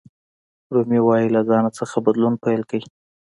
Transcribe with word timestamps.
رومي 0.73 0.99
وایي 1.07 1.27
له 1.35 1.41
ځان 1.49 1.65
څخه 1.79 1.95
بدلون 2.05 2.33
پیل 2.43 2.61
کړئ. 2.69 2.81